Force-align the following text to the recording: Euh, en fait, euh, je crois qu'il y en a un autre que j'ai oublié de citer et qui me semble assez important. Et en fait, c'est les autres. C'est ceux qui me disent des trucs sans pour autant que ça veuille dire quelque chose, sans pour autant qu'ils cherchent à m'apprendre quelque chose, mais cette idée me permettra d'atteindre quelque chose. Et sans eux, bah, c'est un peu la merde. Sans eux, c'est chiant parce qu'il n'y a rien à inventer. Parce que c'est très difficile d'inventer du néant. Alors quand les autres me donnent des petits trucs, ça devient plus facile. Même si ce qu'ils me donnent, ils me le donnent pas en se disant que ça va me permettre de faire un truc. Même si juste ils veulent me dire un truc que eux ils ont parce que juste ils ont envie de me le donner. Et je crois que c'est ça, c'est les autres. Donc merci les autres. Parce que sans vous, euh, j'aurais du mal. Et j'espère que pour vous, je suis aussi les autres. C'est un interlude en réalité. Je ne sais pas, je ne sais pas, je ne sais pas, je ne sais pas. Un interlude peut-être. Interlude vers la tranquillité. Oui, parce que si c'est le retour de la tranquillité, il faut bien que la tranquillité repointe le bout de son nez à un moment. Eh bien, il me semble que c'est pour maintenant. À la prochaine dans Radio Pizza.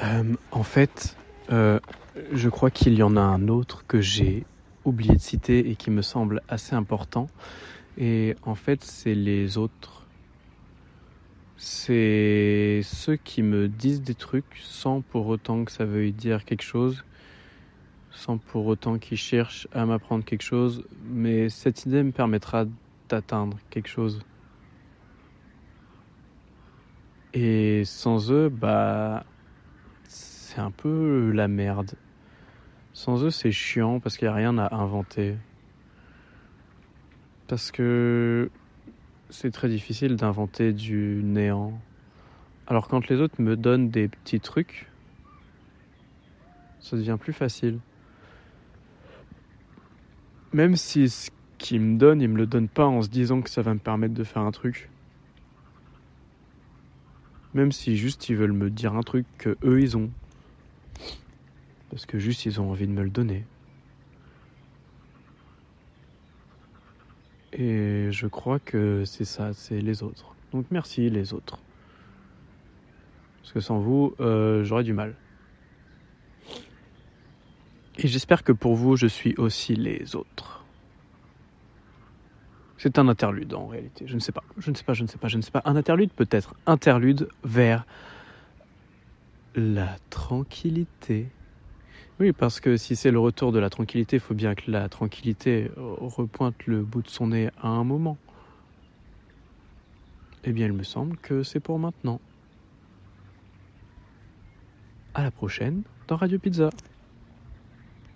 Euh, 0.00 0.34
en 0.50 0.62
fait, 0.62 1.16
euh, 1.50 1.78
je 2.32 2.48
crois 2.48 2.70
qu'il 2.70 2.94
y 2.94 3.02
en 3.02 3.16
a 3.16 3.20
un 3.20 3.48
autre 3.48 3.84
que 3.86 4.00
j'ai 4.00 4.44
oublié 4.84 5.14
de 5.14 5.20
citer 5.20 5.70
et 5.70 5.76
qui 5.76 5.90
me 5.90 6.02
semble 6.02 6.42
assez 6.48 6.74
important. 6.74 7.28
Et 7.98 8.36
en 8.42 8.54
fait, 8.54 8.82
c'est 8.84 9.14
les 9.14 9.58
autres. 9.58 10.06
C'est 11.56 12.80
ceux 12.82 13.16
qui 13.16 13.42
me 13.42 13.68
disent 13.68 14.02
des 14.02 14.14
trucs 14.14 14.58
sans 14.62 15.00
pour 15.02 15.28
autant 15.28 15.64
que 15.64 15.70
ça 15.70 15.84
veuille 15.84 16.12
dire 16.12 16.44
quelque 16.44 16.62
chose, 16.62 17.04
sans 18.10 18.38
pour 18.38 18.66
autant 18.66 18.98
qu'ils 18.98 19.18
cherchent 19.18 19.68
à 19.72 19.86
m'apprendre 19.86 20.24
quelque 20.24 20.42
chose, 20.42 20.84
mais 21.04 21.48
cette 21.48 21.86
idée 21.86 22.02
me 22.02 22.10
permettra 22.10 22.64
d'atteindre 23.08 23.58
quelque 23.70 23.88
chose. 23.88 24.20
Et 27.32 27.84
sans 27.84 28.30
eux, 28.32 28.48
bah, 28.48 29.24
c'est 30.52 30.60
un 30.60 30.70
peu 30.70 31.30
la 31.30 31.48
merde. 31.48 31.94
Sans 32.92 33.24
eux, 33.24 33.30
c'est 33.30 33.52
chiant 33.52 34.00
parce 34.00 34.18
qu'il 34.18 34.28
n'y 34.28 34.32
a 34.32 34.36
rien 34.36 34.58
à 34.58 34.74
inventer. 34.74 35.36
Parce 37.48 37.72
que 37.72 38.50
c'est 39.30 39.50
très 39.50 39.70
difficile 39.70 40.16
d'inventer 40.16 40.74
du 40.74 41.22
néant. 41.24 41.80
Alors 42.66 42.88
quand 42.88 43.08
les 43.08 43.20
autres 43.20 43.40
me 43.40 43.56
donnent 43.56 43.88
des 43.88 44.08
petits 44.08 44.40
trucs, 44.40 44.90
ça 46.80 46.98
devient 46.98 47.16
plus 47.18 47.32
facile. 47.32 47.78
Même 50.52 50.76
si 50.76 51.08
ce 51.08 51.30
qu'ils 51.56 51.80
me 51.80 51.96
donnent, 51.96 52.20
ils 52.20 52.28
me 52.28 52.36
le 52.36 52.46
donnent 52.46 52.68
pas 52.68 52.84
en 52.84 53.00
se 53.00 53.08
disant 53.08 53.40
que 53.40 53.48
ça 53.48 53.62
va 53.62 53.72
me 53.72 53.78
permettre 53.78 54.12
de 54.12 54.24
faire 54.24 54.42
un 54.42 54.52
truc. 54.52 54.90
Même 57.54 57.72
si 57.72 57.96
juste 57.96 58.28
ils 58.28 58.36
veulent 58.36 58.52
me 58.52 58.68
dire 58.68 58.94
un 58.94 59.02
truc 59.02 59.24
que 59.38 59.56
eux 59.64 59.80
ils 59.80 59.96
ont 59.96 60.10
parce 61.90 62.06
que 62.06 62.18
juste 62.18 62.46
ils 62.46 62.60
ont 62.60 62.70
envie 62.70 62.86
de 62.86 62.92
me 62.92 63.02
le 63.02 63.10
donner. 63.10 63.44
Et 67.52 68.08
je 68.10 68.26
crois 68.26 68.58
que 68.58 69.04
c'est 69.04 69.26
ça, 69.26 69.52
c'est 69.52 69.80
les 69.80 70.02
autres. 70.02 70.34
Donc 70.52 70.66
merci 70.70 71.10
les 71.10 71.34
autres. 71.34 71.58
Parce 73.42 73.52
que 73.52 73.60
sans 73.60 73.78
vous, 73.78 74.14
euh, 74.20 74.64
j'aurais 74.64 74.84
du 74.84 74.94
mal. 74.94 75.14
Et 77.98 78.08
j'espère 78.08 78.42
que 78.42 78.52
pour 78.52 78.74
vous, 78.74 78.96
je 78.96 79.06
suis 79.06 79.34
aussi 79.36 79.76
les 79.76 80.16
autres. 80.16 80.64
C'est 82.78 82.98
un 82.98 83.06
interlude 83.06 83.54
en 83.54 83.66
réalité. 83.66 84.06
Je 84.08 84.14
ne 84.14 84.18
sais 84.18 84.32
pas, 84.32 84.42
je 84.56 84.70
ne 84.70 84.74
sais 84.74 84.82
pas, 84.82 84.94
je 84.94 85.02
ne 85.02 85.08
sais 85.08 85.18
pas, 85.18 85.28
je 85.28 85.36
ne 85.36 85.42
sais 85.42 85.50
pas. 85.50 85.62
Un 85.66 85.76
interlude 85.76 86.10
peut-être. 86.10 86.54
Interlude 86.66 87.28
vers 87.44 87.86
la 89.54 89.96
tranquillité. 90.10 91.26
Oui, 92.20 92.32
parce 92.32 92.60
que 92.60 92.76
si 92.76 92.96
c'est 92.96 93.10
le 93.10 93.18
retour 93.18 93.52
de 93.52 93.58
la 93.58 93.70
tranquillité, 93.70 94.16
il 94.16 94.20
faut 94.20 94.34
bien 94.34 94.54
que 94.54 94.70
la 94.70 94.88
tranquillité 94.88 95.70
repointe 95.76 96.66
le 96.66 96.82
bout 96.82 97.02
de 97.02 97.08
son 97.08 97.28
nez 97.28 97.50
à 97.60 97.68
un 97.68 97.84
moment. 97.84 98.16
Eh 100.44 100.52
bien, 100.52 100.66
il 100.66 100.72
me 100.72 100.82
semble 100.82 101.16
que 101.18 101.42
c'est 101.42 101.60
pour 101.60 101.78
maintenant. 101.78 102.20
À 105.14 105.22
la 105.22 105.30
prochaine 105.30 105.82
dans 106.08 106.16
Radio 106.16 106.38
Pizza. 106.38 106.70